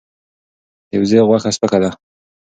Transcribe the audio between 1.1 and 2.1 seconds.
غوښه سپکه ده.